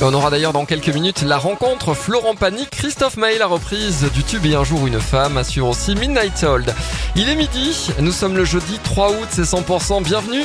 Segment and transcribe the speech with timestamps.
[0.00, 4.22] On aura d'ailleurs dans quelques minutes la rencontre Florent Panic, Christophe Maé, la reprise du
[4.22, 6.74] tube et un jour une femme, assure aussi Midnight Hold.
[7.16, 10.44] Il est midi, nous sommes le jeudi 3 août, c'est 100%, bienvenue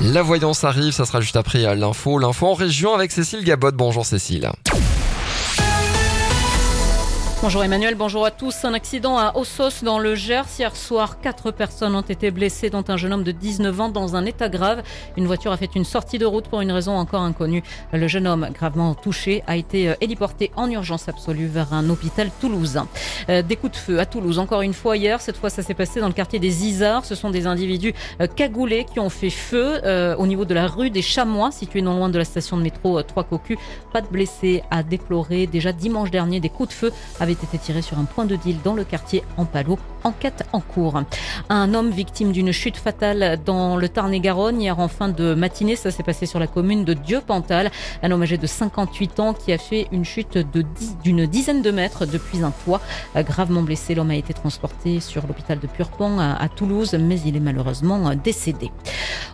[0.00, 2.18] La voyance arrive, ça sera juste après l'info.
[2.18, 3.72] L'info en région avec Cécile Gabot.
[3.72, 4.50] Bonjour Cécile.
[7.44, 8.64] Bonjour Emmanuel, bonjour à tous.
[8.64, 10.46] Un accident à Ossos dans le Gers.
[10.58, 14.16] Hier soir, quatre personnes ont été blessées, dont un jeune homme de 19 ans dans
[14.16, 14.82] un état grave.
[15.18, 17.62] Une voiture a fait une sortie de route pour une raison encore inconnue.
[17.92, 22.30] Le jeune homme, gravement touché, a été euh, héliporté en urgence absolue vers un hôpital
[22.40, 22.88] toulousain.
[23.28, 25.20] Euh, des coups de feu à Toulouse, encore une fois hier.
[25.20, 27.04] Cette fois, ça s'est passé dans le quartier des Isards.
[27.04, 27.92] Ce sont des individus
[28.22, 29.82] euh, cagoulés qui ont fait feu
[30.18, 33.02] au niveau de la rue des Chamois, située non loin de la station de métro
[33.02, 33.58] Trois Cocus.
[33.92, 35.46] Pas de blessés à déplorer.
[35.46, 38.60] Déjà dimanche dernier, des coups de feu avaient été tiré sur un point de deal
[38.62, 39.78] dans le quartier Ampalo.
[40.04, 41.02] Enquête en cours.
[41.48, 45.76] Un homme victime d'une chute fatale dans le Tarn-et-Garonne hier en fin de matinée.
[45.76, 47.70] Ça s'est passé sur la commune de Dieu-Pantal.
[48.02, 50.38] Un homme âgé de 58 ans qui a fait une chute
[51.02, 52.82] d'une dizaine de mètres depuis un toit.
[53.16, 57.40] Gravement blessé, l'homme a été transporté sur l'hôpital de Purpan à, Toulouse, mais il est
[57.40, 58.70] malheureusement décédé.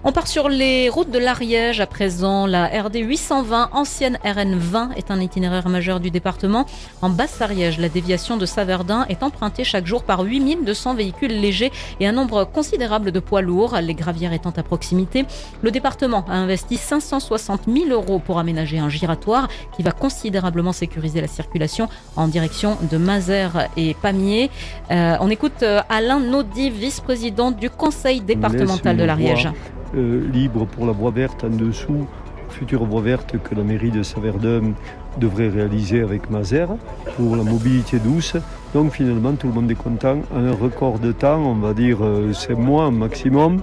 [0.04, 2.46] On part sur les routes de l'Ariège à présent.
[2.46, 6.64] La RD 820, ancienne RN 20, est un itinéraire majeur du département.
[7.02, 10.22] En Basse-Ariège, la déviation de Saverdin est empruntée chaque jour par
[10.60, 15.24] 8200 véhicules légers et un nombre considérable de poids lourds, les gravières étant à proximité.
[15.62, 21.20] Le département a investi 560 000 euros pour aménager un giratoire qui va considérablement sécuriser
[21.20, 24.50] la circulation en direction de Mazères et Pamiers.
[24.90, 29.48] Euh, on écoute euh, Alain Naudy, vice-président du conseil départemental de l'Ariège.
[29.96, 32.06] Euh, libre pour la voie verte en dessous
[32.50, 34.72] future voie verte que la mairie de Saverdun
[35.18, 36.70] devrait réaliser avec Mazère
[37.16, 38.36] pour la mobilité douce.
[38.74, 40.18] Donc finalement, tout le monde est content.
[40.34, 43.62] Un record de temps, on va dire 5 euh, mois maximum,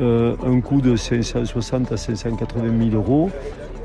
[0.00, 3.30] euh, un coût de 560 à 580 000 euros.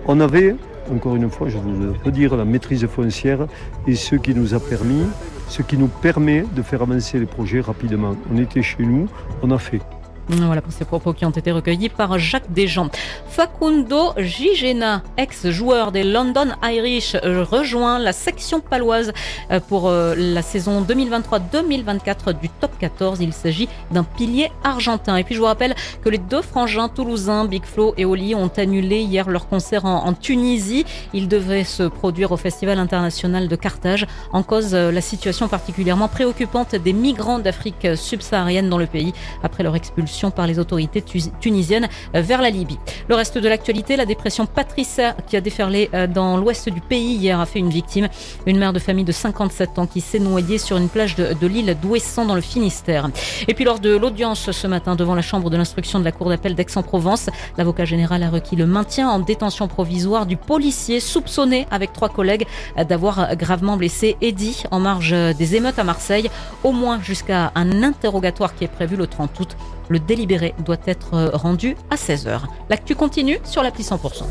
[0.07, 0.55] On avait,
[0.91, 3.47] encore une fois, je vous le redire, la maîtrise foncière
[3.87, 5.03] et ce qui nous a permis,
[5.47, 8.15] ce qui nous permet de faire avancer les projets rapidement.
[8.33, 9.07] On était chez nous,
[9.41, 9.81] on a fait.
[10.41, 12.89] Voilà pour ces propos qui ont été recueillis par Jacques Desjans.
[13.27, 19.13] Facundo Gigena, ex-joueur des London Irish, rejoint la section paloise
[19.51, 23.19] euh, pour euh, la saison 2023-2024 du top 14.
[23.21, 25.17] Il s'agit d'un pilier argentin.
[25.17, 28.51] Et puis je vous rappelle que les deux frangins toulousains, Big Flo et Oli, ont
[28.57, 30.85] annulé hier leur concert en, Tunisie.
[31.13, 36.07] Ils devaient se produire au Festival international de Carthage en cause euh, la situation particulièrement
[36.07, 39.13] préoccupante des migrants d'Afrique subsaharienne dans le pays
[39.43, 41.03] après leur expulsion par les autorités
[41.39, 42.77] tunisiennes euh, vers la Libye.
[43.07, 47.15] Le reste de l'actualité, la dépression Patricia qui a déferlé euh, dans l'ouest du pays
[47.15, 48.07] hier a fait une victime,
[48.45, 51.75] une mère de famille de 57 ans qui s'est noyée sur une plage de, l'île
[51.81, 53.09] d'Ouessant dans le Finistère.
[53.47, 56.29] Et puis lors de l'audience ce matin devant la chambre de l'instruction de la cour
[56.29, 61.93] d'appel d'Aix-en-Provence, l'avocat général a requis le maintien en détention provisoire du policier soupçonné avec
[61.93, 62.45] trois collègues
[62.77, 66.29] euh, d'avoir gravement blessé Eddy en marge des émeutes à Marseille,
[66.63, 69.57] au moins jusqu'à un interrogatoire qui est prévu le 30 août.
[70.07, 72.41] Délibéré doit être rendu à 16h.
[72.69, 74.23] L'actu continue sur l'appli 100%.